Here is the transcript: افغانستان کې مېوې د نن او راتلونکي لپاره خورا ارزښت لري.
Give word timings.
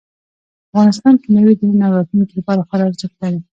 افغانستان 0.69 1.13
کې 1.21 1.27
مېوې 1.33 1.53
د 1.59 1.61
نن 1.69 1.81
او 1.85 1.93
راتلونکي 1.97 2.33
لپاره 2.39 2.65
خورا 2.67 2.83
ارزښت 2.87 3.15
لري. 3.23 3.39